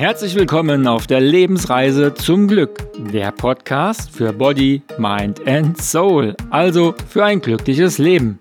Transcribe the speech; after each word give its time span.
Herzlich 0.00 0.34
willkommen 0.34 0.86
auf 0.86 1.06
der 1.06 1.20
Lebensreise 1.20 2.14
zum 2.14 2.48
Glück, 2.48 2.90
der 3.12 3.32
Podcast 3.32 4.10
für 4.10 4.32
Body, 4.32 4.82
Mind 4.98 5.46
and 5.46 5.80
Soul, 5.80 6.34
also 6.50 6.94
für 7.06 7.24
ein 7.24 7.40
glückliches 7.40 7.98
Leben. 7.98 8.38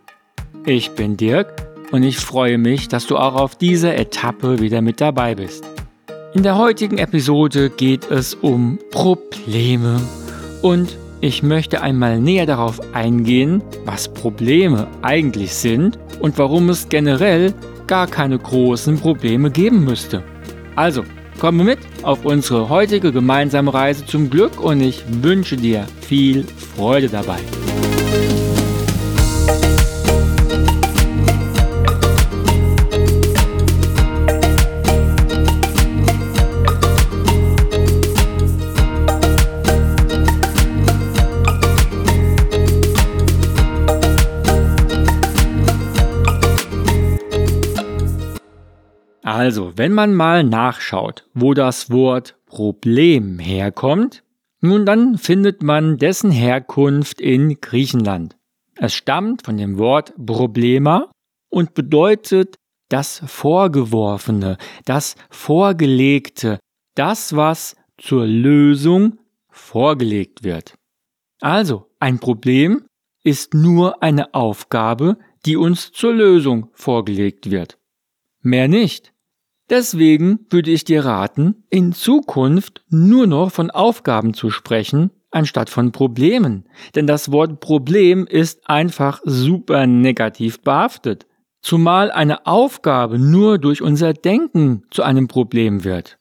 Ich 0.65 0.91
bin 0.91 1.17
Dirk 1.17 1.53
und 1.91 2.03
ich 2.03 2.17
freue 2.17 2.57
mich, 2.57 2.87
dass 2.87 3.07
du 3.07 3.17
auch 3.17 3.35
auf 3.35 3.55
dieser 3.55 3.97
Etappe 3.97 4.59
wieder 4.59 4.81
mit 4.81 5.01
dabei 5.01 5.35
bist. 5.35 5.65
In 6.33 6.43
der 6.43 6.57
heutigen 6.57 6.97
Episode 6.97 7.69
geht 7.69 8.09
es 8.09 8.35
um 8.35 8.79
Probleme 8.91 9.99
und 10.61 10.97
ich 11.21 11.43
möchte 11.43 11.81
einmal 11.81 12.19
näher 12.19 12.45
darauf 12.45 12.79
eingehen, 12.93 13.61
was 13.85 14.07
Probleme 14.07 14.87
eigentlich 15.01 15.53
sind 15.53 15.99
und 16.19 16.37
warum 16.37 16.69
es 16.69 16.89
generell 16.89 17.53
gar 17.87 18.07
keine 18.07 18.37
großen 18.37 18.99
Probleme 18.99 19.51
geben 19.51 19.83
müsste. 19.83 20.23
Also, 20.75 21.03
Komme 21.39 21.63
mit 21.63 21.79
auf 22.03 22.25
unsere 22.25 22.67
heutige 22.67 23.13
gemeinsame 23.13 23.73
Reise 23.73 24.05
zum 24.05 24.29
Glück 24.29 24.59
und 24.59 24.81
ich 24.81 25.05
wünsche 25.07 25.55
dir 25.55 25.85
viel 26.01 26.43
Freude 26.75 27.07
dabei. 27.07 27.39
Also, 49.39 49.77
wenn 49.77 49.93
man 49.93 50.15
mal 50.15 50.43
nachschaut, 50.43 51.25
wo 51.33 51.53
das 51.53 51.89
Wort 51.89 52.35
Problem 52.45 53.39
herkommt, 53.39 54.21
nun 54.59 54.85
dann 54.85 55.17
findet 55.17 55.63
man 55.63 55.97
dessen 55.97 56.29
Herkunft 56.29 57.21
in 57.21 57.61
Griechenland. 57.61 58.35
Es 58.75 58.93
stammt 58.93 59.45
von 59.45 59.55
dem 59.55 59.77
Wort 59.77 60.11
Problema 60.25 61.09
und 61.47 61.73
bedeutet 61.73 62.57
das 62.89 63.23
Vorgeworfene, 63.25 64.57
das 64.83 65.15
Vorgelegte, 65.29 66.59
das, 66.95 67.33
was 67.33 67.77
zur 67.97 68.27
Lösung 68.27 69.19
vorgelegt 69.49 70.43
wird. 70.43 70.75
Also, 71.39 71.89
ein 72.01 72.19
Problem 72.19 72.83
ist 73.23 73.53
nur 73.53 74.03
eine 74.03 74.33
Aufgabe, 74.33 75.17
die 75.45 75.55
uns 75.55 75.93
zur 75.93 76.13
Lösung 76.13 76.71
vorgelegt 76.73 77.49
wird. 77.49 77.77
Mehr 78.41 78.67
nicht. 78.67 79.13
Deswegen 79.69 80.39
würde 80.49 80.71
ich 80.71 80.83
dir 80.83 81.05
raten, 81.05 81.63
in 81.69 81.93
Zukunft 81.93 82.81
nur 82.89 83.27
noch 83.27 83.51
von 83.51 83.69
Aufgaben 83.69 84.33
zu 84.33 84.49
sprechen, 84.49 85.11
anstatt 85.29 85.69
von 85.69 85.91
Problemen. 85.91 86.65
Denn 86.95 87.05
das 87.05 87.31
Wort 87.31 87.59
Problem 87.59 88.25
ist 88.25 88.67
einfach 88.67 89.21
super 89.23 89.85
negativ 89.85 90.61
behaftet. 90.61 91.27
Zumal 91.61 92.09
eine 92.09 92.47
Aufgabe 92.47 93.19
nur 93.19 93.59
durch 93.59 93.81
unser 93.81 94.13
Denken 94.13 94.83
zu 94.89 95.03
einem 95.03 95.27
Problem 95.27 95.83
wird. 95.83 96.17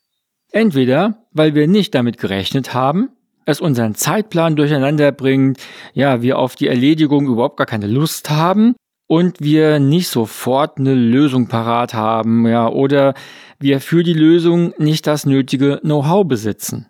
Entweder, 0.51 1.25
weil 1.33 1.55
wir 1.55 1.69
nicht 1.69 1.95
damit 1.95 2.19
gerechnet 2.19 2.75
haben, 2.75 3.11
es 3.47 3.61
unseren 3.63 3.95
Zeitplan 3.95 4.57
durcheinander 4.57 5.11
bringt, 5.11 5.59
ja, 5.95 6.21
wir 6.21 6.39
auf 6.39 6.55
die 6.55 6.67
Erledigung 6.67 7.27
überhaupt 7.27 7.57
gar 7.57 7.67
keine 7.67 7.87
Lust 7.87 8.29
haben 8.29 8.75
und 9.09 9.41
wir 9.41 9.81
nicht 9.81 10.09
sofort 10.09 10.79
eine 10.79 10.95
Lösung 10.95 11.49
parat 11.49 11.95
haben, 11.95 12.47
ja, 12.47 12.69
oder 12.69 13.15
wir 13.59 13.81
für 13.81 14.05
die 14.05 14.13
Lösung 14.13 14.75
nicht 14.79 15.07
das 15.07 15.27
nötige 15.27 15.81
Know-how 15.83 16.29
besitzen. 16.29 16.87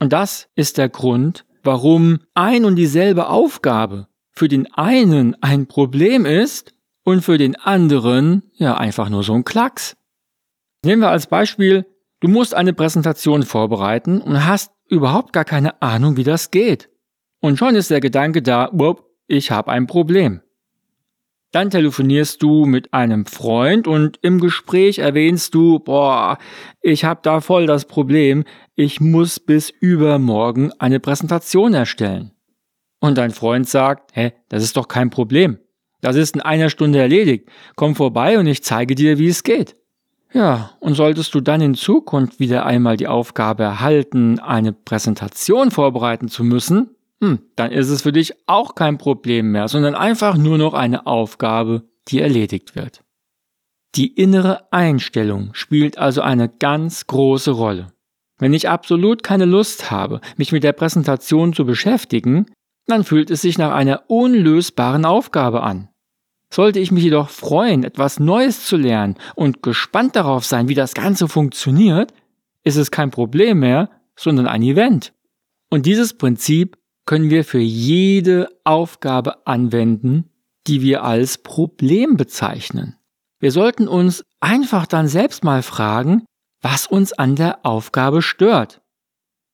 Und 0.00 0.12
das 0.12 0.48
ist 0.56 0.78
der 0.78 0.88
Grund, 0.88 1.44
warum 1.62 2.20
ein 2.34 2.64
und 2.64 2.76
dieselbe 2.76 3.28
Aufgabe 3.28 4.08
für 4.32 4.48
den 4.48 4.72
einen 4.72 5.40
ein 5.42 5.66
Problem 5.66 6.26
ist 6.26 6.74
und 7.04 7.22
für 7.22 7.38
den 7.38 7.56
anderen 7.56 8.42
ja 8.54 8.76
einfach 8.76 9.08
nur 9.08 9.22
so 9.22 9.34
ein 9.34 9.44
Klacks. 9.44 9.96
Nehmen 10.84 11.02
wir 11.02 11.10
als 11.10 11.26
Beispiel, 11.26 11.86
du 12.20 12.28
musst 12.28 12.54
eine 12.54 12.72
Präsentation 12.72 13.42
vorbereiten 13.42 14.20
und 14.20 14.46
hast 14.46 14.72
überhaupt 14.88 15.32
gar 15.32 15.44
keine 15.44 15.80
Ahnung, 15.82 16.16
wie 16.16 16.24
das 16.24 16.50
geht. 16.50 16.88
Und 17.40 17.58
schon 17.58 17.74
ist 17.76 17.90
der 17.90 18.00
Gedanke 18.00 18.42
da, 18.42 18.70
ich 19.26 19.50
habe 19.50 19.70
ein 19.70 19.86
Problem. 19.86 20.40
Dann 21.54 21.70
telefonierst 21.70 22.42
du 22.42 22.64
mit 22.64 22.92
einem 22.92 23.26
Freund 23.26 23.86
und 23.86 24.18
im 24.22 24.40
Gespräch 24.40 24.98
erwähnst 24.98 25.54
du, 25.54 25.78
boah, 25.78 26.36
ich 26.80 27.04
habe 27.04 27.20
da 27.22 27.40
voll 27.40 27.66
das 27.66 27.84
Problem, 27.84 28.42
ich 28.74 29.00
muss 29.00 29.38
bis 29.38 29.70
übermorgen 29.70 30.72
eine 30.80 30.98
Präsentation 30.98 31.72
erstellen. 31.72 32.32
Und 32.98 33.18
dein 33.18 33.30
Freund 33.30 33.68
sagt, 33.68 34.16
hä, 34.16 34.32
das 34.48 34.64
ist 34.64 34.76
doch 34.76 34.88
kein 34.88 35.10
Problem. 35.10 35.58
Das 36.00 36.16
ist 36.16 36.34
in 36.34 36.40
einer 36.40 36.70
Stunde 36.70 36.98
erledigt. 36.98 37.48
Komm 37.76 37.94
vorbei 37.94 38.36
und 38.36 38.48
ich 38.48 38.64
zeige 38.64 38.96
dir, 38.96 39.20
wie 39.20 39.28
es 39.28 39.44
geht. 39.44 39.76
Ja, 40.32 40.72
und 40.80 40.94
solltest 40.94 41.32
du 41.36 41.40
dann 41.40 41.60
in 41.60 41.74
Zukunft 41.76 42.40
wieder 42.40 42.66
einmal 42.66 42.96
die 42.96 43.06
Aufgabe 43.06 43.62
erhalten, 43.62 44.40
eine 44.40 44.72
Präsentation 44.72 45.70
vorbereiten 45.70 46.26
zu 46.26 46.42
müssen, 46.42 46.93
hm, 47.22 47.40
dann 47.56 47.72
ist 47.72 47.88
es 47.88 48.02
für 48.02 48.12
dich 48.12 48.34
auch 48.46 48.74
kein 48.74 48.98
Problem 48.98 49.52
mehr, 49.52 49.68
sondern 49.68 49.94
einfach 49.94 50.36
nur 50.36 50.58
noch 50.58 50.74
eine 50.74 51.06
Aufgabe, 51.06 51.88
die 52.08 52.20
erledigt 52.20 52.76
wird. 52.76 53.02
Die 53.94 54.08
innere 54.08 54.72
Einstellung 54.72 55.50
spielt 55.52 55.98
also 55.98 56.20
eine 56.20 56.48
ganz 56.48 57.06
große 57.06 57.52
Rolle. 57.52 57.92
Wenn 58.38 58.52
ich 58.52 58.68
absolut 58.68 59.22
keine 59.22 59.44
Lust 59.44 59.90
habe, 59.90 60.20
mich 60.36 60.50
mit 60.50 60.64
der 60.64 60.72
Präsentation 60.72 61.52
zu 61.52 61.64
beschäftigen, 61.64 62.46
dann 62.86 63.04
fühlt 63.04 63.30
es 63.30 63.42
sich 63.42 63.56
nach 63.56 63.72
einer 63.72 64.02
unlösbaren 64.08 65.04
Aufgabe 65.04 65.62
an. 65.62 65.88
Sollte 66.50 66.80
ich 66.80 66.90
mich 66.90 67.04
jedoch 67.04 67.30
freuen, 67.30 67.84
etwas 67.84 68.20
Neues 68.20 68.66
zu 68.66 68.76
lernen 68.76 69.16
und 69.34 69.62
gespannt 69.62 70.16
darauf 70.16 70.44
sein, 70.44 70.68
wie 70.68 70.74
das 70.74 70.94
Ganze 70.94 71.28
funktioniert, 71.28 72.12
ist 72.64 72.76
es 72.76 72.90
kein 72.90 73.10
Problem 73.10 73.60
mehr, 73.60 73.90
sondern 74.16 74.46
ein 74.46 74.62
Event. 74.62 75.12
Und 75.70 75.86
dieses 75.86 76.14
Prinzip 76.14 76.76
können 77.06 77.30
wir 77.30 77.44
für 77.44 77.58
jede 77.58 78.48
Aufgabe 78.64 79.46
anwenden, 79.46 80.30
die 80.66 80.80
wir 80.82 81.04
als 81.04 81.38
Problem 81.38 82.16
bezeichnen. 82.16 82.96
Wir 83.40 83.50
sollten 83.50 83.88
uns 83.88 84.24
einfach 84.40 84.86
dann 84.86 85.08
selbst 85.08 85.44
mal 85.44 85.62
fragen, 85.62 86.24
was 86.62 86.86
uns 86.86 87.12
an 87.12 87.36
der 87.36 87.66
Aufgabe 87.66 88.22
stört. 88.22 88.80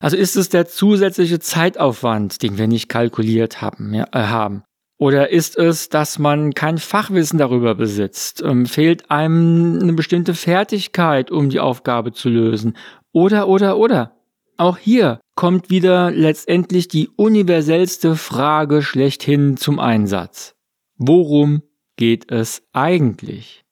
Also 0.01 0.17
ist 0.17 0.37
es 0.37 0.49
der 0.49 0.67
zusätzliche 0.67 1.41
Zeitaufwand, 1.41 2.43
den 2.43 2.57
wir 2.57 2.69
nicht 2.69 2.89
kalkuliert 2.89 3.61
haben, 3.61 3.93
ja, 3.93 4.07
äh, 4.13 4.27
haben? 4.27 4.63
Oder 4.99 5.31
ist 5.31 5.57
es, 5.57 5.89
dass 5.89 6.19
man 6.19 6.53
kein 6.53 6.79
Fachwissen 6.79 7.39
darüber 7.39 7.75
besitzt? 7.75 8.43
Ähm, 8.43 8.67
fehlt 8.67 9.11
einem 9.11 9.79
eine 9.81 9.93
bestimmte 9.95 10.35
Fertigkeit, 10.35 11.31
um 11.31 11.49
die 11.49 11.59
Aufgabe 11.59 12.13
zu 12.13 12.29
lösen? 12.29 12.77
Oder, 13.13 13.49
oder, 13.49 13.77
oder? 13.77 14.13
Auch 14.57 14.77
hier 14.77 15.21
kommt 15.41 15.71
wieder 15.71 16.11
letztendlich 16.11 16.87
die 16.87 17.09
universellste 17.17 18.15
Frage 18.15 18.83
schlechthin 18.83 19.57
zum 19.57 19.79
Einsatz. 19.79 20.55
Worum 20.99 21.63
geht 21.97 22.31
es 22.31 22.63
eigentlich? 22.75 23.65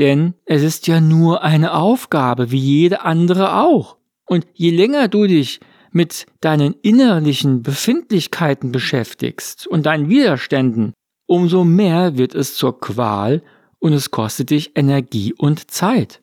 Denn 0.00 0.34
es 0.46 0.64
ist 0.64 0.88
ja 0.88 1.00
nur 1.00 1.44
eine 1.44 1.74
Aufgabe, 1.74 2.50
wie 2.50 2.58
jede 2.58 3.02
andere 3.02 3.54
auch. 3.54 3.98
Und 4.26 4.48
je 4.54 4.70
länger 4.70 5.06
du 5.06 5.28
dich 5.28 5.60
mit 5.92 6.26
deinen 6.40 6.74
innerlichen 6.82 7.62
Befindlichkeiten 7.62 8.72
beschäftigst 8.72 9.68
und 9.68 9.86
deinen 9.86 10.08
Widerständen, 10.08 10.92
umso 11.28 11.62
mehr 11.62 12.18
wird 12.18 12.34
es 12.34 12.56
zur 12.56 12.80
Qual 12.80 13.44
und 13.78 13.92
es 13.92 14.10
kostet 14.10 14.50
dich 14.50 14.72
Energie 14.74 15.34
und 15.34 15.70
Zeit. 15.70 16.20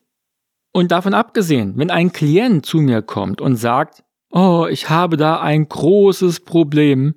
Und 0.74 0.92
davon 0.92 1.14
abgesehen, 1.14 1.78
wenn 1.78 1.90
ein 1.90 2.12
Klient 2.12 2.66
zu 2.66 2.82
mir 2.82 3.00
kommt 3.00 3.40
und 3.40 3.56
sagt, 3.56 4.04
oh, 4.30 4.66
ich 4.70 4.88
habe 4.88 5.16
da 5.16 5.40
ein 5.40 5.68
großes 5.68 6.40
Problem, 6.40 7.14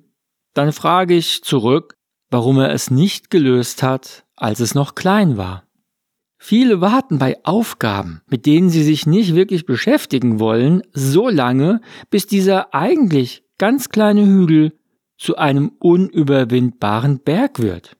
dann 0.52 0.72
frage 0.72 1.14
ich 1.14 1.42
zurück, 1.42 1.96
warum 2.30 2.58
er 2.58 2.72
es 2.72 2.90
nicht 2.90 3.30
gelöst 3.30 3.82
hat, 3.82 4.24
als 4.36 4.60
es 4.60 4.74
noch 4.74 4.94
klein 4.94 5.36
war. 5.36 5.64
Viele 6.38 6.80
warten 6.80 7.18
bei 7.18 7.42
Aufgaben, 7.44 8.20
mit 8.28 8.44
denen 8.44 8.68
sie 8.68 8.82
sich 8.82 9.06
nicht 9.06 9.34
wirklich 9.34 9.64
beschäftigen 9.64 10.40
wollen, 10.40 10.82
so 10.92 11.28
lange, 11.28 11.80
bis 12.10 12.26
dieser 12.26 12.74
eigentlich 12.74 13.44
ganz 13.56 13.88
kleine 13.88 14.26
Hügel 14.26 14.78
zu 15.16 15.36
einem 15.36 15.72
unüberwindbaren 15.78 17.20
Berg 17.20 17.60
wird. 17.60 17.96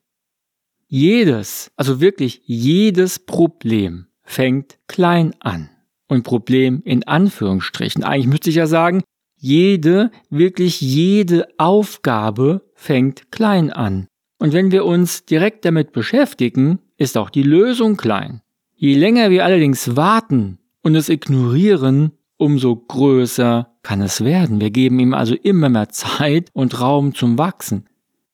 Jedes, 0.86 1.70
also 1.76 2.00
wirklich 2.00 2.42
jedes 2.44 3.18
Problem 3.18 4.08
fängt 4.24 4.78
klein 4.88 5.34
an 5.40 5.70
und 6.14 6.22
Problem 6.22 6.82
in 6.84 7.06
Anführungsstrichen. 7.06 8.04
Eigentlich 8.04 8.26
müsste 8.26 8.50
ich 8.50 8.56
ja 8.56 8.66
sagen, 8.66 9.02
jede, 9.36 10.10
wirklich 10.30 10.80
jede 10.80 11.48
Aufgabe 11.58 12.62
fängt 12.74 13.30
klein 13.30 13.70
an. 13.70 14.06
Und 14.38 14.52
wenn 14.52 14.72
wir 14.72 14.84
uns 14.84 15.26
direkt 15.26 15.64
damit 15.64 15.92
beschäftigen, 15.92 16.78
ist 16.96 17.18
auch 17.18 17.30
die 17.30 17.42
Lösung 17.42 17.96
klein. 17.96 18.40
Je 18.74 18.94
länger 18.94 19.30
wir 19.30 19.44
allerdings 19.44 19.96
warten 19.96 20.58
und 20.82 20.94
es 20.94 21.08
ignorieren, 21.08 22.12
umso 22.36 22.76
größer 22.76 23.74
kann 23.82 24.00
es 24.00 24.24
werden. 24.24 24.60
Wir 24.60 24.70
geben 24.70 24.98
ihm 24.98 25.14
also 25.14 25.34
immer 25.34 25.68
mehr 25.68 25.88
Zeit 25.90 26.50
und 26.52 26.80
Raum 26.80 27.14
zum 27.14 27.38
Wachsen. 27.38 27.86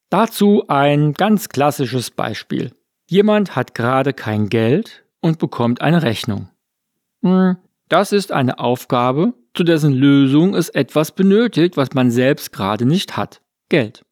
Dazu 0.08 0.64
ein 0.68 1.12
ganz 1.12 1.48
klassisches 1.48 2.10
Beispiel. 2.10 2.72
Jemand 3.08 3.56
hat 3.56 3.74
gerade 3.74 4.12
kein 4.12 4.48
Geld 4.48 5.04
und 5.20 5.38
bekommt 5.38 5.80
eine 5.80 6.02
Rechnung. 6.02 6.48
Hm, 7.22 7.56
das 7.90 8.12
ist 8.12 8.32
eine 8.32 8.58
Aufgabe, 8.58 9.34
zu 9.52 9.64
dessen 9.64 9.92
Lösung 9.92 10.54
es 10.54 10.68
etwas 10.68 11.12
benötigt, 11.12 11.76
was 11.76 11.92
man 11.92 12.10
selbst 12.10 12.52
gerade 12.52 12.86
nicht 12.86 13.16
hat. 13.16 13.42
Geld. 13.68 14.04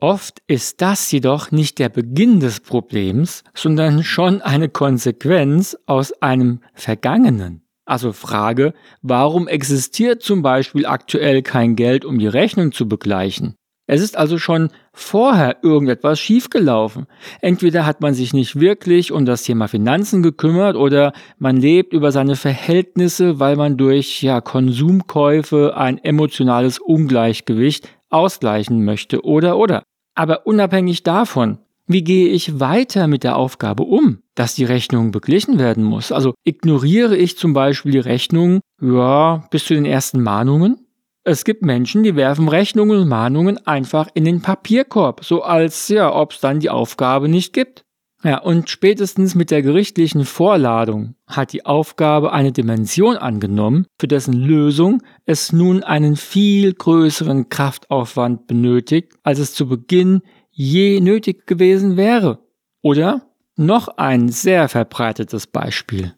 Oft 0.00 0.42
ist 0.46 0.82
das 0.82 1.10
jedoch 1.12 1.50
nicht 1.50 1.78
der 1.78 1.88
Beginn 1.88 2.40
des 2.40 2.60
Problems, 2.60 3.44
sondern 3.54 4.02
schon 4.02 4.42
eine 4.42 4.68
Konsequenz 4.68 5.76
aus 5.86 6.12
einem 6.20 6.60
Vergangenen. 6.74 7.62
Also 7.86 8.12
Frage, 8.12 8.74
warum 9.02 9.48
existiert 9.48 10.22
zum 10.22 10.42
Beispiel 10.42 10.86
aktuell 10.86 11.42
kein 11.42 11.76
Geld, 11.76 12.04
um 12.04 12.18
die 12.18 12.26
Rechnung 12.26 12.72
zu 12.72 12.88
begleichen? 12.88 13.56
Es 13.86 14.00
ist 14.00 14.16
also 14.16 14.38
schon 14.38 14.70
vorher 14.92 15.58
irgendetwas 15.62 16.18
schiefgelaufen. 16.18 17.06
Entweder 17.40 17.84
hat 17.84 18.00
man 18.00 18.14
sich 18.14 18.32
nicht 18.32 18.58
wirklich 18.58 19.12
um 19.12 19.26
das 19.26 19.42
Thema 19.42 19.68
Finanzen 19.68 20.22
gekümmert 20.22 20.76
oder 20.76 21.12
man 21.38 21.56
lebt 21.56 21.92
über 21.92 22.10
seine 22.10 22.36
Verhältnisse, 22.36 23.40
weil 23.40 23.56
man 23.56 23.76
durch 23.76 24.22
ja, 24.22 24.40
Konsumkäufe 24.40 25.76
ein 25.76 25.98
emotionales 25.98 26.78
Ungleichgewicht 26.78 27.88
ausgleichen 28.08 28.84
möchte 28.84 29.22
oder 29.22 29.58
oder. 29.58 29.82
Aber 30.14 30.46
unabhängig 30.46 31.02
davon, 31.02 31.58
wie 31.86 32.02
gehe 32.02 32.28
ich 32.28 32.60
weiter 32.60 33.06
mit 33.08 33.24
der 33.24 33.36
Aufgabe 33.36 33.82
um, 33.82 34.20
dass 34.34 34.54
die 34.54 34.64
Rechnung 34.64 35.10
beglichen 35.10 35.58
werden 35.58 35.84
muss? 35.84 36.12
Also 36.12 36.32
ignoriere 36.44 37.16
ich 37.16 37.36
zum 37.36 37.52
Beispiel 37.52 37.92
die 37.92 37.98
Rechnung, 37.98 38.60
ja, 38.80 39.44
bis 39.50 39.66
zu 39.66 39.74
den 39.74 39.84
ersten 39.84 40.22
Mahnungen? 40.22 40.83
Es 41.26 41.44
gibt 41.44 41.62
Menschen, 41.62 42.02
die 42.02 42.16
werfen 42.16 42.48
Rechnungen 42.48 43.00
und 43.00 43.08
Mahnungen 43.08 43.66
einfach 43.66 44.08
in 44.12 44.24
den 44.24 44.42
Papierkorb, 44.42 45.24
so 45.24 45.42
als 45.42 45.88
ja, 45.88 46.14
ob 46.14 46.32
es 46.32 46.40
dann 46.40 46.60
die 46.60 46.68
Aufgabe 46.68 47.30
nicht 47.30 47.54
gibt. 47.54 47.86
Ja, 48.22 48.38
und 48.38 48.68
spätestens 48.68 49.34
mit 49.34 49.50
der 49.50 49.62
gerichtlichen 49.62 50.26
Vorladung 50.26 51.14
hat 51.26 51.54
die 51.54 51.64
Aufgabe 51.64 52.32
eine 52.32 52.52
Dimension 52.52 53.16
angenommen, 53.16 53.86
für 53.98 54.08
dessen 54.08 54.34
Lösung 54.34 55.02
es 55.24 55.52
nun 55.52 55.82
einen 55.82 56.16
viel 56.16 56.74
größeren 56.74 57.48
Kraftaufwand 57.48 58.46
benötigt, 58.46 59.14
als 59.22 59.38
es 59.38 59.54
zu 59.54 59.66
Beginn 59.66 60.20
je 60.50 61.00
nötig 61.00 61.46
gewesen 61.46 61.96
wäre. 61.96 62.38
Oder 62.82 63.30
noch 63.56 63.88
ein 63.88 64.28
sehr 64.28 64.68
verbreitetes 64.68 65.46
Beispiel. 65.46 66.14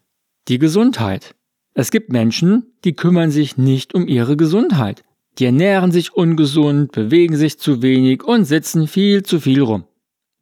Die 0.49 0.59
Gesundheit. 0.59 1.33
Es 1.79 1.91
gibt 1.91 2.11
Menschen, 2.11 2.73
die 2.85 2.95
kümmern 2.95 3.29
sich 3.29 3.55
nicht 3.55 3.93
um 3.93 4.07
ihre 4.07 4.35
Gesundheit. 4.35 5.03
Die 5.37 5.45
ernähren 5.45 5.91
sich 5.91 6.11
ungesund, 6.11 6.91
bewegen 6.91 7.37
sich 7.37 7.59
zu 7.59 7.83
wenig 7.83 8.23
und 8.23 8.45
sitzen 8.45 8.87
viel 8.87 9.21
zu 9.21 9.39
viel 9.39 9.61
rum. 9.61 9.83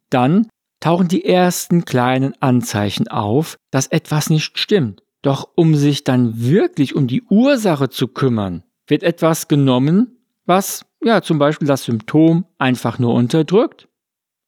Dann 0.08 0.48
tauchen 0.80 1.08
die 1.08 1.26
ersten 1.26 1.84
kleinen 1.84 2.32
Anzeichen 2.40 3.08
auf, 3.08 3.58
dass 3.70 3.86
etwas 3.86 4.30
nicht 4.30 4.58
stimmt. 4.58 5.02
Doch 5.20 5.50
um 5.56 5.74
sich 5.74 6.04
dann 6.04 6.40
wirklich 6.40 6.96
um 6.96 7.06
die 7.06 7.22
Ursache 7.24 7.90
zu 7.90 8.08
kümmern, 8.08 8.62
wird 8.86 9.02
etwas 9.02 9.46
genommen, 9.46 10.16
was 10.46 10.86
ja 11.04 11.20
zum 11.20 11.38
Beispiel 11.38 11.68
das 11.68 11.84
Symptom 11.84 12.46
einfach 12.56 12.98
nur 12.98 13.12
unterdrückt. 13.12 13.88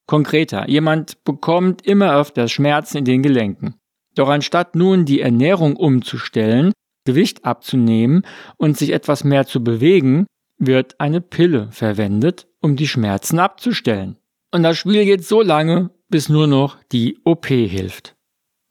Konkreter, 0.07 0.67
jemand 0.71 1.23
bekommt 1.25 1.87
immer 1.87 2.17
öfter 2.17 2.49
Schmerzen 2.49 2.97
in 2.97 3.05
den 3.05 3.23
Gelenken. 3.23 3.75
Doch 4.19 4.29
anstatt 4.29 4.75
nun 4.75 5.05
die 5.05 5.21
Ernährung 5.21 5.77
umzustellen, 5.77 6.73
Gewicht 7.05 7.45
abzunehmen 7.45 8.27
und 8.57 8.77
sich 8.77 8.91
etwas 8.91 9.23
mehr 9.23 9.47
zu 9.47 9.63
bewegen, 9.63 10.27
wird 10.59 11.01
eine 11.01 11.21
Pille 11.21 11.69
verwendet, 11.71 12.49
um 12.61 12.75
die 12.75 12.89
Schmerzen 12.89 13.39
abzustellen. 13.39 14.17
Und 14.53 14.65
das 14.65 14.77
Spiel 14.77 15.05
geht 15.05 15.25
so 15.25 15.41
lange, 15.41 15.91
bis 16.09 16.29
nur 16.29 16.49
noch 16.49 16.79
die 16.91 17.21
OP 17.23 17.47
hilft. 17.47 18.17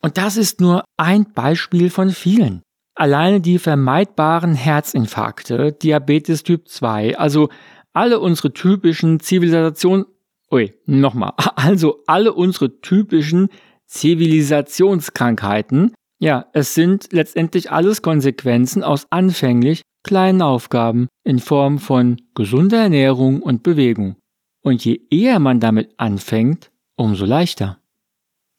Und 0.01 0.17
das 0.17 0.35
ist 0.35 0.59
nur 0.59 0.83
ein 0.97 1.31
Beispiel 1.31 1.89
von 1.89 2.09
vielen. 2.09 2.61
Alleine 2.93 3.39
die 3.39 3.57
vermeidbaren 3.57 4.53
Herzinfarkte, 4.53 5.71
Diabetes 5.71 6.43
Typ 6.43 6.67
2, 6.67 7.17
also 7.17 7.47
alle 7.93 8.19
unsere 8.19 8.51
typischen 8.51 9.21
Zivilisation, 9.21 10.07
ui, 10.51 10.73
nochmal, 10.85 11.31
also 11.55 12.03
alle 12.05 12.33
unsere 12.33 12.81
typischen 12.81 13.47
Zivilisationskrankheiten, 13.87 15.93
ja, 16.19 16.47
es 16.53 16.73
sind 16.73 17.11
letztendlich 17.11 17.71
alles 17.71 18.01
Konsequenzen 18.01 18.83
aus 18.83 19.07
anfänglich 19.09 19.81
kleinen 20.03 20.41
Aufgaben 20.41 21.07
in 21.23 21.39
Form 21.39 21.79
von 21.79 22.21
gesunder 22.33 22.83
Ernährung 22.83 23.41
und 23.41 23.63
Bewegung. 23.63 24.15
Und 24.63 24.83
je 24.83 25.01
eher 25.09 25.39
man 25.39 25.59
damit 25.59 25.93
anfängt, 25.97 26.71
umso 26.95 27.25
leichter. 27.25 27.79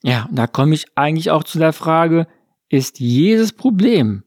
Ja, 0.03 0.29
da 0.31 0.47
komme 0.47 0.75
ich 0.75 0.87
eigentlich 0.95 1.31
auch 1.31 1.45
zu 1.45 1.59
der 1.59 1.73
Frage, 1.73 2.27
ist 2.69 3.01
jedes 3.01 3.53
Problem, 3.53 4.23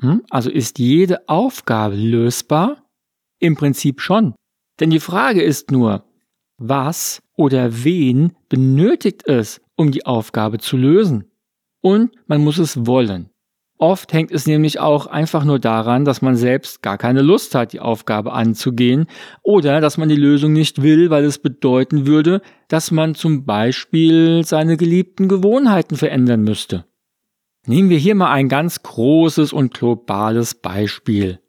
hm, 0.00 0.22
also 0.30 0.50
ist 0.50 0.78
jede 0.78 1.28
Aufgabe 1.28 1.94
lösbar? 1.94 2.82
Im 3.38 3.56
Prinzip 3.56 4.00
schon. 4.00 4.34
Denn 4.80 4.90
die 4.90 5.00
Frage 5.00 5.42
ist 5.42 5.70
nur, 5.70 6.04
was 6.56 7.22
oder 7.36 7.84
wen 7.84 8.34
benötigt 8.48 9.26
es, 9.26 9.60
um 9.76 9.90
die 9.90 10.06
Aufgabe 10.06 10.58
zu 10.58 10.76
lösen? 10.76 11.30
Und 11.80 12.12
man 12.26 12.42
muss 12.42 12.58
es 12.58 12.86
wollen. 12.86 13.30
Oft 13.76 14.12
hängt 14.12 14.30
es 14.30 14.46
nämlich 14.46 14.78
auch 14.78 15.06
einfach 15.06 15.44
nur 15.44 15.58
daran, 15.58 16.04
dass 16.04 16.22
man 16.22 16.36
selbst 16.36 16.80
gar 16.80 16.96
keine 16.96 17.22
Lust 17.22 17.54
hat, 17.54 17.72
die 17.72 17.80
Aufgabe 17.80 18.32
anzugehen 18.32 19.06
oder 19.42 19.80
dass 19.80 19.98
man 19.98 20.08
die 20.08 20.16
Lösung 20.16 20.52
nicht 20.52 20.80
will, 20.80 21.10
weil 21.10 21.24
es 21.24 21.38
bedeuten 21.38 22.06
würde, 22.06 22.40
dass 22.68 22.92
man 22.92 23.16
zum 23.16 23.44
Beispiel 23.44 24.42
seine 24.44 24.76
geliebten 24.76 25.28
Gewohnheiten 25.28 25.96
verändern 25.96 26.42
müsste. 26.42 26.84
Nehmen 27.66 27.90
wir 27.90 27.98
hier 27.98 28.14
mal 28.14 28.30
ein 28.30 28.48
ganz 28.48 28.82
großes 28.82 29.52
und 29.52 29.74
globales 29.74 30.54
Beispiel. 30.54 31.40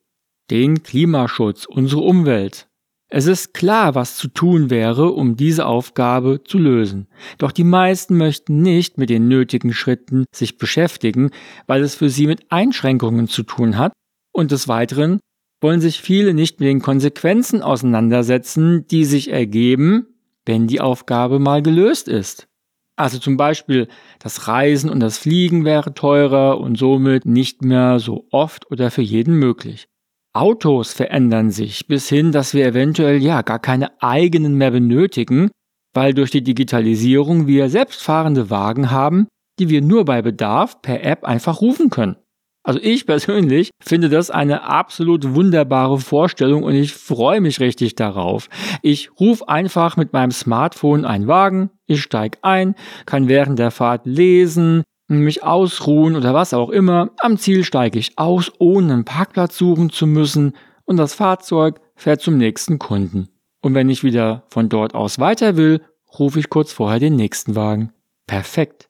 Den 0.50 0.82
Klimaschutz, 0.82 1.66
unsere 1.66 2.02
Umwelt. 2.02 2.68
Es 3.08 3.28
ist 3.28 3.54
klar, 3.54 3.94
was 3.94 4.18
zu 4.18 4.28
tun 4.28 4.72
wäre, 4.72 5.12
um 5.12 5.36
diese 5.36 5.68
Aufgabe 5.68 6.42
zu 6.44 6.58
lösen. 6.58 7.08
Doch 7.38 7.52
die 7.52 7.64
meisten 7.64 8.18
möchten 8.18 8.62
nicht 8.64 8.98
mit 8.98 9.12
den 9.12 9.28
nötigen 9.28 9.74
Schritten 9.74 10.26
sich 10.34 10.58
beschäftigen, 10.58 11.30
weil 11.68 11.84
es 11.84 11.94
für 11.96 12.10
sie 12.10 12.26
mit 12.26 12.52
Einschränkungen 12.52 13.28
zu 13.28 13.44
tun 13.44 13.78
hat. 13.78 13.94
Und 14.32 14.52
des 14.52 14.68
Weiteren 14.68 15.20
wollen 15.62 15.82
sich 15.82 16.02
viele 16.02 16.34
nicht 16.34 16.60
mit 16.60 16.68
den 16.68 16.82
Konsequenzen 16.82 17.62
auseinandersetzen, 17.62 18.88
die 18.88 19.06
sich 19.06 19.32
ergeben, 19.32 20.08
wenn 20.46 20.68
die 20.68 20.82
Aufgabe 20.82 21.40
mal 21.40 21.62
gelöst 21.62 22.08
ist. 22.08 22.48
Also 22.96 23.20
zum 23.20 23.38
Beispiel 23.38 23.88
das 24.20 24.48
Reisen 24.48 24.90
und 24.90 25.00
das 25.00 25.18
Fliegen 25.18 25.64
wäre 25.64 25.94
teurer 25.94 26.60
und 26.60 26.78
somit 26.78 27.26
nicht 27.26 27.62
mehr 27.62 28.00
so 28.00 28.28
oft 28.32 28.72
oder 28.72 28.90
für 28.90 29.02
jeden 29.02 29.36
möglich. 29.36 29.88
Autos 30.36 30.92
verändern 30.92 31.50
sich 31.50 31.88
bis 31.88 32.10
hin, 32.10 32.34
dass 32.34 32.54
wir 32.54 32.66
eventuell 32.66 33.24
ja 33.24 33.42
gar 33.42 33.60
keine 33.60 34.02
eigenen 34.02 34.56
mehr 34.56 34.72
benötigen, 34.72 35.50
weil 35.94 36.14
durch 36.14 36.30
die 36.30 36.44
Digitalisierung 36.44 37.48
wir 37.48 37.70
selbstfahrende 37.70 38.50
Wagen 38.50 38.92
haben, 38.92 39.28
die 39.60 39.70
wir 39.70 39.82
nur 39.82 40.04
bei 40.04 40.22
Bedarf 40.22 40.82
per 40.82 41.04
App 41.04 41.24
einfach 41.24 41.62
rufen 41.62 41.90
können. 41.90 42.18
Also 42.64 42.80
ich 42.82 43.06
persönlich 43.06 43.70
finde 43.82 44.10
das 44.10 44.30
eine 44.30 44.64
absolut 44.64 45.36
wunderbare 45.36 46.00
Vorstellung 46.00 46.64
und 46.64 46.74
ich 46.76 46.94
freue 46.94 47.40
mich 47.40 47.62
richtig 47.62 47.96
darauf. 47.96 48.50
Ich 48.82 49.12
rufe 49.20 49.48
einfach 49.48 49.96
mit 49.96 50.12
meinem 50.12 50.32
Smartphone 50.32 51.06
einen 51.06 51.28
Wagen, 51.28 51.70
ich 51.86 52.02
steige 52.02 52.40
ein, 52.42 52.76
kann 53.06 53.30
während 53.30 53.58
der 53.58 53.72
Fahrt 53.72 54.06
lesen, 54.06 54.84
mich 55.08 55.44
ausruhen 55.44 56.16
oder 56.16 56.34
was 56.34 56.54
auch 56.54 56.70
immer. 56.70 57.12
Am 57.20 57.38
Ziel 57.38 57.64
steige 57.64 58.00
ich 58.00 58.18
aus, 58.18 58.52
ohne 58.60 58.94
einen 58.94 59.06
Parkplatz 59.06 59.58
suchen 59.58 59.90
zu 59.90 60.08
müssen 60.08 60.54
und 60.86 60.98
das 60.98 61.14
Fahrzeug 61.14 61.80
fährt 61.96 62.22
zum 62.22 62.38
nächsten 62.38 62.80
Kunden. 62.80 63.30
Und 63.62 63.74
wenn 63.74 63.90
ich 63.90 64.04
wieder 64.04 64.44
von 64.50 64.70
dort 64.70 64.96
aus 64.96 65.20
weiter 65.20 65.58
will, 65.58 65.82
rufe 66.20 66.40
ich 66.40 66.50
kurz 66.50 66.72
vorher 66.72 67.00
den 67.00 67.16
nächsten 67.16 67.56
Wagen. 67.56 67.92
Perfekt. 68.28 68.90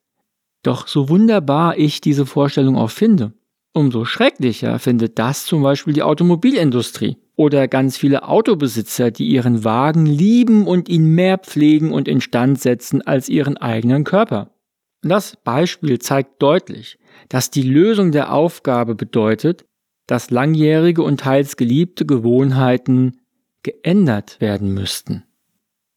Doch 0.63 0.88
so 0.88 1.10
wunderbar 1.10 1.77
ich 1.77 2.01
diese 2.01 2.25
Vorstellung 2.25 2.77
auch 2.77 2.89
finde, 2.89 3.34
umso 3.74 4.05
schrecklicher 4.05 4.79
findet 4.79 5.19
das 5.19 5.45
zum 5.45 5.62
Beispiel 5.62 5.93
die 5.93 6.03
Automobilindustrie 6.03 7.17
oder 7.36 7.67
ganz 7.67 7.98
viele 7.98 8.27
Autobesitzer, 8.27 9.12
die 9.12 9.27
ihren 9.27 9.63
Wagen 9.63 10.05
lieben 10.05 10.65
und 10.65 10.89
ihn 10.89 11.05
mehr 11.13 11.38
pflegen 11.38 11.91
und 11.91 12.07
instand 12.07 12.60
setzen 12.60 13.01
als 13.01 13.29
ihren 13.29 13.57
eigenen 13.57 14.05
Körper. 14.05 14.54
Das 15.07 15.35
Beispiel 15.35 16.00
zeigt 16.00 16.41
deutlich, 16.41 16.97
dass 17.29 17.51
die 17.51 17.62
Lösung 17.62 18.12
der 18.12 18.33
Aufgabe 18.33 18.95
bedeutet, 18.95 19.63
dass 20.07 20.31
langjährige 20.31 21.03
und 21.03 21.19
teils 21.19 21.57
geliebte 21.57 22.07
Gewohnheiten 22.07 23.21
geändert 23.62 24.41
werden 24.41 24.74
müssten. 24.74 25.24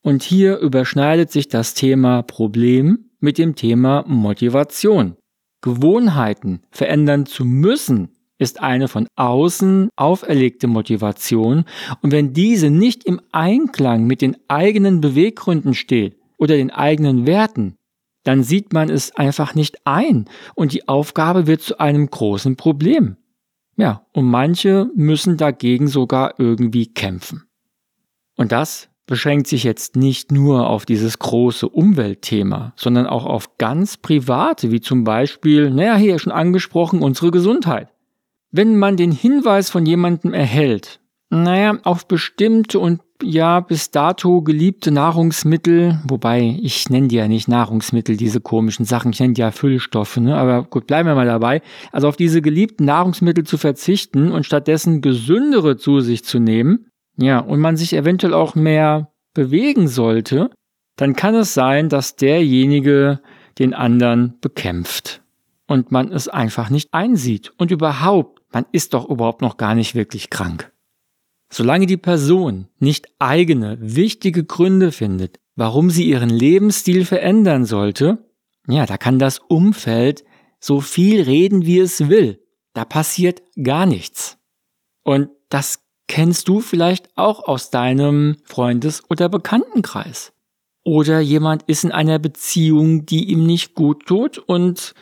Und 0.03 0.23
hier 0.23 0.59
überschneidet 0.59 1.33
sich 1.33 1.49
das 1.49 1.73
Thema 1.73 2.21
Problem 2.23 3.11
mit 3.19 3.39
dem 3.39 3.57
Thema 3.57 4.05
Motivation. 4.07 5.17
Gewohnheiten 5.63 6.61
verändern 6.71 7.25
zu 7.25 7.47
müssen, 7.47 8.11
ist 8.37 8.61
eine 8.61 8.89
von 8.89 9.09
außen 9.17 9.89
auferlegte 9.97 10.67
Motivation 10.67 11.65
und 12.03 12.13
wenn 12.13 12.35
diese 12.35 12.69
nicht 12.69 13.05
im 13.05 13.23
Einklang 13.33 14.07
mit 14.07 14.21
den 14.21 14.37
eigenen 14.49 15.01
Beweggründen 15.01 15.73
steht 15.73 16.19
oder 16.37 16.57
den 16.57 16.71
eigenen 16.71 17.27
Werten, 17.27 17.78
dann 18.29 18.43
sieht 18.43 18.75
man 18.75 18.91
es 18.91 19.17
einfach 19.17 19.55
nicht 19.55 19.87
ein 19.87 20.27
und 20.55 20.75
die 20.75 20.87
Aufgabe 20.87 21.47
wird 21.47 21.63
zu 21.63 21.81
einem 21.81 22.11
großen 22.11 22.57
Problem. 22.57 23.17
Ja, 23.79 24.05
und 24.13 24.27
manche 24.27 24.91
müssen 24.95 25.39
dagegen 25.39 25.89
sogar 25.89 26.35
irgendwie 26.37 26.93
kämpfen. 26.93 27.45
Und 28.37 28.53
das 28.53 28.91
beschränkt 29.07 29.47
sich 29.47 29.65
jetzt 29.65 29.97
nicht 29.97 30.31
nur 30.31 30.69
auf 30.69 30.85
dieses 30.85 31.19
große 31.19 31.67
Umweltthema, 31.67 32.75
sondern 32.77 33.07
auch 33.07 33.25
auf 33.25 33.57
ganz 33.57 33.97
private, 33.97 34.71
wie 34.71 34.83
zum 34.83 35.05
Beispiel, 35.05 35.71
naja, 35.71 35.97
hier 35.97 36.19
schon 36.19 36.31
angesprochen, 36.31 37.01
unsere 37.01 37.31
Gesundheit. 37.31 37.95
Wenn 38.51 38.77
man 38.77 38.99
den 38.99 39.11
Hinweis 39.11 39.71
von 39.71 39.87
jemandem 39.87 40.35
erhält, 40.35 41.01
naja, 41.31 41.79
auf 41.83 42.07
bestimmte 42.07 42.79
und 42.79 43.01
ja 43.23 43.61
bis 43.61 43.91
dato 43.91 44.43
geliebte 44.43 44.91
Nahrungsmittel, 44.91 46.01
wobei 46.07 46.59
ich 46.63 46.89
nenne 46.91 47.09
die 47.09 47.17
ja 47.17 47.29
nicht 47.29 47.49
Nahrungsmittel, 47.49 48.17
diese 48.17 48.41
komischen 48.41 48.85
Sachen, 48.85 49.13
ich 49.13 49.21
nenne 49.21 49.35
die 49.35 49.41
ja 49.41 49.51
Füllstoffe, 49.51 50.17
ne? 50.19 50.37
aber 50.37 50.65
gut, 50.65 50.87
bleiben 50.87 51.09
wir 51.09 51.15
mal 51.15 51.27
dabei. 51.27 51.63
Also 51.93 52.09
auf 52.09 52.17
diese 52.17 52.43
geliebten 52.43 52.85
Nahrungsmittel 52.85 53.45
zu 53.45 53.59
verzichten 53.59 54.31
und 54.31 54.47
stattdessen 54.47 55.01
gesündere 55.01 55.77
zu 55.77 56.01
sich 56.01 56.25
zu 56.25 56.39
nehmen, 56.39 56.87
ja, 57.17 57.41
und 57.41 57.59
man 57.59 57.77
sich 57.77 57.95
eventuell 57.95 58.33
auch 58.33 58.55
mehr 58.55 59.11
bewegen 59.35 59.89
sollte, 59.89 60.51
dann 60.97 61.15
kann 61.15 61.35
es 61.35 61.53
sein, 61.55 61.89
dass 61.89 62.17
derjenige 62.17 63.21
den 63.59 63.75
anderen 63.75 64.39
bekämpft 64.41 65.23
und 65.67 65.91
man 65.91 66.13
es 66.13 66.29
einfach 66.29 66.71
nicht 66.71 66.89
einsieht 66.93 67.53
und 67.57 67.71
überhaupt, 67.71 68.41
man 68.53 68.67
ist 68.73 68.95
doch 68.95 69.09
überhaupt 69.09 69.43
noch 69.43 69.57
gar 69.57 69.75
nicht 69.75 69.95
wirklich 69.95 70.31
krank. 70.31 70.73
Solange 71.51 71.87
die 71.87 71.97
Person 71.97 72.69
nicht 72.79 73.07
eigene, 73.19 73.79
wichtige 73.81 74.45
Gründe 74.45 74.93
findet, 74.93 75.41
warum 75.57 75.91
sie 75.91 76.09
ihren 76.09 76.31
Lebensstil 76.31 77.05
verändern 77.05 77.65
sollte, 77.65 78.19
ja, 78.69 78.85
da 78.85 78.99
kann 78.99 79.19
das 79.19 79.39
Umfeld 79.39 80.25
so 80.61 80.81
viel 80.81 81.23
reden, 81.23 81.65
wie 81.65 81.79
es 81.79 82.09
will. 82.09 82.43
Da 82.75 82.85
passiert 82.85 83.43
gar 83.63 83.87
nichts. 83.87 84.39
Und 85.05 85.31
das 85.49 85.85
kennst 86.07 86.49
du 86.49 86.61
vielleicht 86.61 87.17
auch 87.17 87.47
aus 87.47 87.71
deinem 87.71 88.37
Freundes- 88.45 89.03
oder 89.09 89.29
Bekanntenkreis. 89.29 90.33
Oder 90.85 91.21
jemand 91.21 91.65
ist 91.65 91.85
in 91.85 91.93
einer 91.93 92.19
Beziehung, 92.19 93.07
die 93.07 93.31
ihm 93.31 93.45
nicht 93.45 93.75
gut 93.75 94.07
tut 94.07 94.39
und 94.39 94.95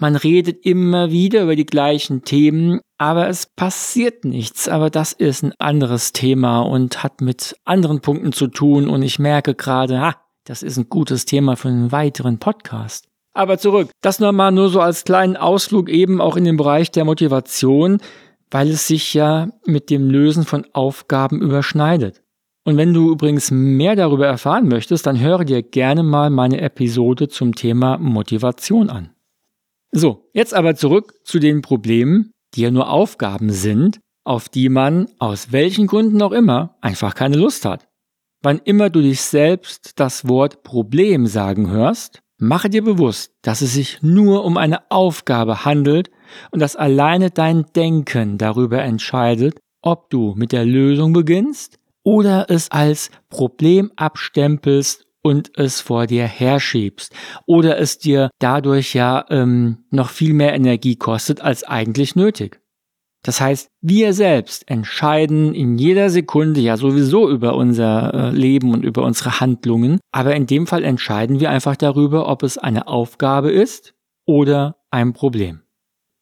man 0.00 0.16
redet 0.16 0.64
immer 0.64 1.10
wieder 1.10 1.42
über 1.42 1.56
die 1.56 1.66
gleichen 1.66 2.24
Themen, 2.24 2.80
aber 2.98 3.28
es 3.28 3.46
passiert 3.46 4.24
nichts. 4.24 4.68
Aber 4.68 4.90
das 4.90 5.12
ist 5.12 5.42
ein 5.42 5.52
anderes 5.58 6.12
Thema 6.12 6.60
und 6.60 7.02
hat 7.02 7.20
mit 7.20 7.56
anderen 7.64 8.00
Punkten 8.00 8.32
zu 8.32 8.46
tun 8.46 8.88
und 8.88 9.02
ich 9.02 9.18
merke 9.18 9.54
gerade, 9.54 10.00
ha, 10.00 10.16
das 10.44 10.62
ist 10.62 10.76
ein 10.76 10.88
gutes 10.88 11.24
Thema 11.24 11.56
für 11.56 11.68
einen 11.68 11.92
weiteren 11.92 12.38
Podcast. 12.38 13.06
Aber 13.32 13.58
zurück, 13.58 13.90
das 14.00 14.18
nochmal 14.18 14.50
nur 14.50 14.68
so 14.70 14.80
als 14.80 15.04
kleinen 15.04 15.36
Ausflug 15.36 15.88
eben 15.88 16.20
auch 16.20 16.36
in 16.36 16.44
den 16.44 16.56
Bereich 16.56 16.90
der 16.90 17.04
Motivation 17.04 17.98
weil 18.50 18.68
es 18.68 18.86
sich 18.86 19.14
ja 19.14 19.48
mit 19.64 19.90
dem 19.90 20.10
Lösen 20.10 20.44
von 20.44 20.66
Aufgaben 20.72 21.40
überschneidet. 21.40 22.22
Und 22.64 22.76
wenn 22.76 22.92
du 22.92 23.10
übrigens 23.10 23.50
mehr 23.50 23.96
darüber 23.96 24.26
erfahren 24.26 24.68
möchtest, 24.68 25.06
dann 25.06 25.18
höre 25.18 25.44
dir 25.44 25.62
gerne 25.62 26.02
mal 26.02 26.30
meine 26.30 26.60
Episode 26.60 27.28
zum 27.28 27.54
Thema 27.54 27.98
Motivation 27.98 28.90
an. 28.90 29.10
So, 29.92 30.28
jetzt 30.32 30.54
aber 30.54 30.76
zurück 30.76 31.14
zu 31.24 31.38
den 31.38 31.62
Problemen, 31.62 32.32
die 32.54 32.62
ja 32.62 32.70
nur 32.70 32.90
Aufgaben 32.90 33.50
sind, 33.50 34.00
auf 34.24 34.48
die 34.48 34.68
man 34.68 35.08
aus 35.18 35.52
welchen 35.52 35.86
Gründen 35.86 36.22
auch 36.22 36.32
immer 36.32 36.76
einfach 36.80 37.14
keine 37.14 37.36
Lust 37.36 37.64
hat. 37.64 37.88
Wann 38.42 38.60
immer 38.64 38.90
du 38.90 39.02
dich 39.02 39.20
selbst 39.20 39.98
das 39.98 40.28
Wort 40.28 40.62
Problem 40.62 41.26
sagen 41.26 41.70
hörst, 41.70 42.20
mache 42.38 42.70
dir 42.70 42.82
bewusst, 42.82 43.32
dass 43.42 43.60
es 43.60 43.74
sich 43.74 44.02
nur 44.02 44.44
um 44.44 44.56
eine 44.56 44.90
Aufgabe 44.90 45.64
handelt, 45.64 46.10
und 46.50 46.60
dass 46.60 46.76
alleine 46.76 47.30
dein 47.30 47.66
Denken 47.74 48.38
darüber 48.38 48.82
entscheidet, 48.82 49.58
ob 49.82 50.10
du 50.10 50.34
mit 50.36 50.52
der 50.52 50.64
Lösung 50.64 51.12
beginnst 51.12 51.78
oder 52.02 52.46
es 52.48 52.70
als 52.70 53.10
Problem 53.28 53.92
abstempelst 53.96 55.06
und 55.22 55.58
es 55.58 55.80
vor 55.80 56.06
dir 56.06 56.24
herschiebst 56.24 57.14
oder 57.46 57.78
es 57.78 57.98
dir 57.98 58.30
dadurch 58.38 58.94
ja 58.94 59.24
ähm, 59.30 59.84
noch 59.90 60.10
viel 60.10 60.32
mehr 60.32 60.54
Energie 60.54 60.96
kostet 60.96 61.40
als 61.40 61.64
eigentlich 61.64 62.16
nötig. 62.16 62.60
Das 63.22 63.40
heißt, 63.40 63.68
wir 63.82 64.14
selbst 64.14 64.70
entscheiden 64.70 65.52
in 65.52 65.76
jeder 65.76 66.08
Sekunde 66.08 66.60
ja 66.60 66.78
sowieso 66.78 67.28
über 67.28 67.54
unser 67.54 68.14
äh, 68.14 68.30
Leben 68.30 68.72
und 68.72 68.82
über 68.82 69.02
unsere 69.02 69.40
Handlungen, 69.40 70.00
aber 70.10 70.34
in 70.34 70.46
dem 70.46 70.66
Fall 70.66 70.84
entscheiden 70.84 71.38
wir 71.38 71.50
einfach 71.50 71.76
darüber, 71.76 72.28
ob 72.28 72.42
es 72.42 72.56
eine 72.56 72.88
Aufgabe 72.88 73.50
ist 73.50 73.94
oder 74.24 74.76
ein 74.90 75.12
Problem. 75.12 75.60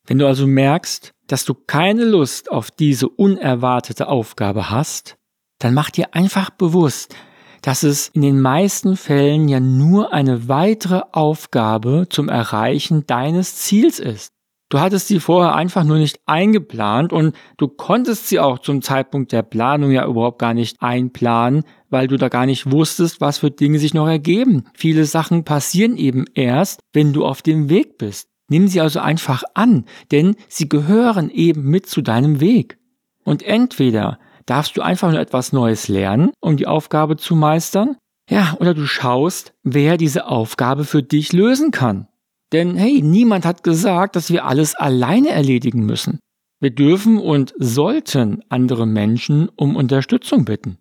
Wenn 0.06 0.18
du 0.18 0.26
also 0.26 0.46
merkst, 0.46 1.12
dass 1.28 1.44
du 1.44 1.54
keine 1.54 2.04
Lust 2.04 2.50
auf 2.50 2.70
diese 2.70 3.08
unerwartete 3.08 4.08
Aufgabe 4.08 4.70
hast, 4.70 5.18
dann 5.60 5.74
mach 5.74 5.90
dir 5.90 6.14
einfach 6.14 6.50
bewusst, 6.50 7.14
dass 7.62 7.82
es 7.82 8.08
in 8.08 8.22
den 8.22 8.40
meisten 8.40 8.96
Fällen 8.96 9.48
ja 9.48 9.60
nur 9.60 10.12
eine 10.12 10.48
weitere 10.48 11.02
Aufgabe 11.12 12.06
zum 12.08 12.28
Erreichen 12.28 13.06
deines 13.06 13.56
Ziels 13.56 13.98
ist. 13.98 14.32
Du 14.70 14.80
hattest 14.80 15.08
sie 15.08 15.18
vorher 15.18 15.54
einfach 15.54 15.82
nur 15.82 15.96
nicht 15.96 16.20
eingeplant 16.26 17.12
und 17.12 17.34
du 17.56 17.68
konntest 17.68 18.28
sie 18.28 18.38
auch 18.38 18.58
zum 18.58 18.82
Zeitpunkt 18.82 19.32
der 19.32 19.42
Planung 19.42 19.90
ja 19.90 20.06
überhaupt 20.06 20.38
gar 20.38 20.52
nicht 20.52 20.76
einplanen, 20.80 21.64
weil 21.88 22.06
du 22.06 22.18
da 22.18 22.28
gar 22.28 22.44
nicht 22.44 22.70
wusstest, 22.70 23.22
was 23.22 23.38
für 23.38 23.50
Dinge 23.50 23.78
sich 23.78 23.94
noch 23.94 24.06
ergeben. 24.06 24.64
Viele 24.74 25.06
Sachen 25.06 25.44
passieren 25.44 25.96
eben 25.96 26.26
erst, 26.34 26.82
wenn 26.92 27.14
du 27.14 27.24
auf 27.24 27.40
dem 27.40 27.70
Weg 27.70 27.96
bist. 27.96 28.28
Nimm 28.50 28.68
sie 28.68 28.82
also 28.82 29.00
einfach 29.00 29.42
an, 29.54 29.86
denn 30.10 30.36
sie 30.48 30.68
gehören 30.68 31.30
eben 31.30 31.62
mit 31.62 31.86
zu 31.86 32.02
deinem 32.02 32.40
Weg. 32.40 32.78
Und 33.24 33.42
entweder 33.42 34.18
darfst 34.48 34.76
du 34.76 34.82
einfach 34.82 35.10
nur 35.10 35.20
etwas 35.20 35.52
Neues 35.52 35.88
lernen, 35.88 36.32
um 36.40 36.56
die 36.56 36.66
Aufgabe 36.66 37.16
zu 37.16 37.36
meistern, 37.36 37.96
ja, 38.30 38.56
oder 38.60 38.74
du 38.74 38.86
schaust, 38.86 39.54
wer 39.62 39.96
diese 39.96 40.26
Aufgabe 40.26 40.84
für 40.84 41.02
dich 41.02 41.32
lösen 41.32 41.70
kann. 41.70 42.08
Denn 42.52 42.76
hey, 42.76 43.02
niemand 43.02 43.44
hat 43.44 43.62
gesagt, 43.62 44.16
dass 44.16 44.30
wir 44.30 44.44
alles 44.44 44.74
alleine 44.74 45.30
erledigen 45.30 45.84
müssen. 45.84 46.18
Wir 46.60 46.70
dürfen 46.70 47.18
und 47.18 47.54
sollten 47.58 48.42
andere 48.48 48.86
Menschen 48.86 49.48
um 49.56 49.76
Unterstützung 49.76 50.44
bitten. 50.44 50.78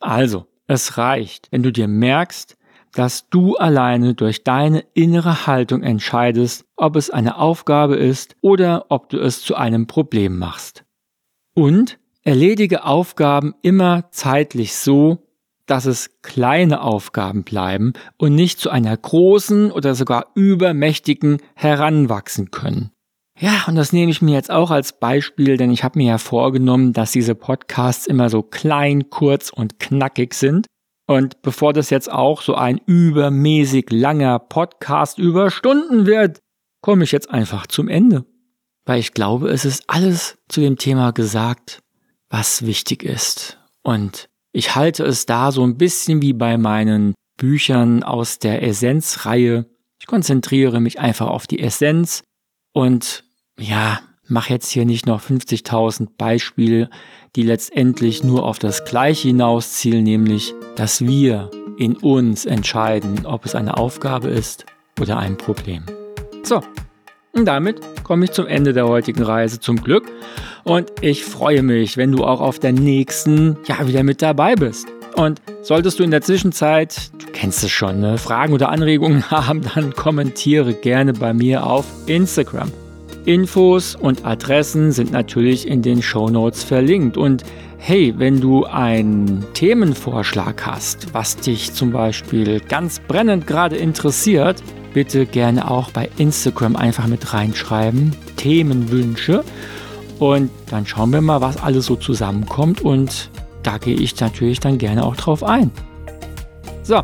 Also, 0.00 0.46
es 0.66 0.98
reicht, 0.98 1.48
wenn 1.50 1.62
du 1.62 1.72
dir 1.72 1.88
merkst, 1.88 2.56
dass 2.92 3.28
du 3.28 3.56
alleine 3.56 4.14
durch 4.14 4.44
deine 4.44 4.84
innere 4.94 5.46
Haltung 5.46 5.82
entscheidest, 5.82 6.64
ob 6.76 6.96
es 6.96 7.10
eine 7.10 7.36
Aufgabe 7.36 7.96
ist 7.96 8.36
oder 8.40 8.86
ob 8.88 9.10
du 9.10 9.18
es 9.18 9.42
zu 9.42 9.54
einem 9.54 9.86
Problem 9.86 10.38
machst. 10.38 10.84
Und 11.54 11.98
erledige 12.26 12.84
Aufgaben 12.84 13.54
immer 13.62 14.10
zeitlich 14.10 14.74
so, 14.74 15.18
dass 15.66 15.86
es 15.86 16.20
kleine 16.22 16.82
Aufgaben 16.82 17.44
bleiben 17.44 17.92
und 18.18 18.34
nicht 18.34 18.58
zu 18.58 18.68
einer 18.68 18.96
großen 18.96 19.70
oder 19.70 19.94
sogar 19.94 20.32
übermächtigen 20.34 21.38
heranwachsen 21.54 22.50
können. 22.50 22.90
Ja, 23.38 23.64
und 23.68 23.76
das 23.76 23.92
nehme 23.92 24.10
ich 24.10 24.22
mir 24.22 24.34
jetzt 24.34 24.50
auch 24.50 24.70
als 24.70 24.98
Beispiel, 24.98 25.56
denn 25.56 25.70
ich 25.70 25.84
habe 25.84 25.98
mir 25.98 26.08
ja 26.08 26.18
vorgenommen, 26.18 26.92
dass 26.92 27.12
diese 27.12 27.34
Podcasts 27.36 28.06
immer 28.06 28.28
so 28.28 28.42
klein, 28.42 29.08
kurz 29.10 29.50
und 29.50 29.78
knackig 29.78 30.34
sind. 30.34 30.66
Und 31.06 31.42
bevor 31.42 31.72
das 31.72 31.90
jetzt 31.90 32.10
auch 32.10 32.42
so 32.42 32.56
ein 32.56 32.80
übermäßig 32.86 33.90
langer 33.90 34.40
Podcast 34.40 35.18
über 35.18 35.50
Stunden 35.50 36.06
wird, 36.06 36.40
komme 36.82 37.04
ich 37.04 37.12
jetzt 37.12 37.30
einfach 37.30 37.68
zum 37.68 37.88
Ende. 37.88 38.24
Weil 38.84 38.98
ich 38.98 39.12
glaube, 39.12 39.48
es 39.50 39.64
ist 39.64 39.84
alles 39.86 40.38
zu 40.48 40.60
dem 40.60 40.76
Thema 40.76 41.12
gesagt, 41.12 41.80
was 42.28 42.64
wichtig 42.66 43.02
ist. 43.02 43.58
Und 43.82 44.28
ich 44.52 44.74
halte 44.74 45.04
es 45.04 45.26
da 45.26 45.52
so 45.52 45.62
ein 45.62 45.76
bisschen 45.76 46.22
wie 46.22 46.32
bei 46.32 46.56
meinen 46.56 47.14
Büchern 47.36 48.02
aus 48.02 48.38
der 48.38 48.62
Essenz-Reihe. 48.62 49.66
Ich 50.00 50.06
konzentriere 50.06 50.80
mich 50.80 50.98
einfach 50.98 51.28
auf 51.28 51.46
die 51.46 51.60
Essenz 51.60 52.22
und 52.72 53.24
ja, 53.58 54.00
mache 54.28 54.52
jetzt 54.52 54.70
hier 54.70 54.84
nicht 54.84 55.06
noch 55.06 55.22
50.000 55.22 56.08
Beispiele, 56.16 56.90
die 57.36 57.42
letztendlich 57.42 58.24
nur 58.24 58.44
auf 58.44 58.58
das 58.58 58.84
Gleiche 58.84 59.28
hinauszielen, 59.28 60.02
nämlich, 60.02 60.54
dass 60.74 61.04
wir 61.04 61.50
in 61.78 61.96
uns 61.96 62.46
entscheiden, 62.46 63.26
ob 63.26 63.44
es 63.44 63.54
eine 63.54 63.76
Aufgabe 63.76 64.28
ist 64.28 64.66
oder 65.00 65.18
ein 65.18 65.36
Problem. 65.36 65.84
So, 66.42 66.62
und 67.36 67.44
damit 67.44 67.80
komme 68.02 68.24
ich 68.24 68.32
zum 68.32 68.46
Ende 68.46 68.72
der 68.72 68.88
heutigen 68.88 69.22
Reise 69.22 69.60
zum 69.60 69.82
Glück 69.82 70.04
und 70.64 70.90
ich 71.00 71.24
freue 71.24 71.62
mich, 71.62 71.96
wenn 71.96 72.12
du 72.12 72.24
auch 72.24 72.40
auf 72.40 72.58
der 72.58 72.72
nächsten 72.72 73.56
ja 73.66 73.86
wieder 73.86 74.02
mit 74.02 74.22
dabei 74.22 74.56
bist. 74.56 74.88
Und 75.14 75.40
solltest 75.62 75.98
du 75.98 76.02
in 76.02 76.10
der 76.10 76.20
Zwischenzeit, 76.20 77.10
du 77.18 77.26
kennst 77.32 77.64
es 77.64 77.70
schon, 77.70 78.00
ne, 78.00 78.18
Fragen 78.18 78.52
oder 78.52 78.68
Anregungen 78.68 79.30
haben, 79.30 79.62
dann 79.74 79.94
kommentiere 79.94 80.74
gerne 80.74 81.12
bei 81.12 81.32
mir 81.32 81.64
auf 81.64 81.86
Instagram. 82.06 82.70
Infos 83.24 83.96
und 83.96 84.24
Adressen 84.24 84.92
sind 84.92 85.12
natürlich 85.12 85.66
in 85.66 85.82
den 85.82 86.02
Show 86.02 86.28
Notes 86.28 86.62
verlinkt. 86.62 87.16
Und 87.16 87.44
hey, 87.78 88.14
wenn 88.16 88.40
du 88.40 88.64
einen 88.64 89.44
Themenvorschlag 89.54 90.66
hast, 90.66 91.14
was 91.14 91.36
dich 91.36 91.72
zum 91.72 91.92
Beispiel 91.92 92.60
ganz 92.60 93.00
brennend 93.00 93.46
gerade 93.46 93.76
interessiert, 93.76 94.62
bitte 94.92 95.26
gerne 95.26 95.70
auch 95.70 95.90
bei 95.90 96.08
Instagram 96.16 96.76
einfach 96.76 97.06
mit 97.06 97.32
reinschreiben. 97.32 98.14
Themenwünsche. 98.36 99.44
Und 100.18 100.50
dann 100.70 100.86
schauen 100.86 101.12
wir 101.12 101.20
mal, 101.20 101.40
was 101.40 101.62
alles 101.62 101.86
so 101.86 101.96
zusammenkommt. 101.96 102.80
Und 102.80 103.30
da 103.62 103.78
gehe 103.78 103.96
ich 103.96 104.18
natürlich 104.20 104.60
dann 104.60 104.78
gerne 104.78 105.04
auch 105.04 105.16
drauf 105.16 105.42
ein. 105.42 105.70
So, 106.82 107.02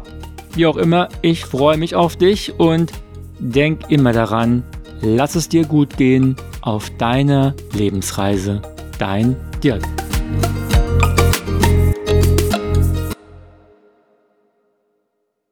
wie 0.54 0.66
auch 0.66 0.76
immer, 0.76 1.08
ich 1.20 1.44
freue 1.44 1.76
mich 1.76 1.94
auf 1.94 2.16
dich 2.16 2.58
und 2.58 2.92
denk 3.38 3.90
immer 3.90 4.12
daran, 4.12 4.62
Lass 5.04 5.34
es 5.34 5.48
dir 5.48 5.66
gut 5.66 5.96
gehen 5.96 6.36
auf 6.60 6.88
deiner 6.96 7.54
Lebensreise. 7.72 8.62
Dein 8.98 9.34
Dirk. 9.62 9.82